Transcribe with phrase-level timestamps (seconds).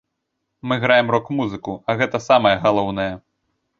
[0.69, 3.11] Мы граем рок-музыку, а гэта самае галоўнае.